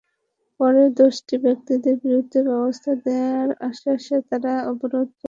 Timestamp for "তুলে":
4.91-5.07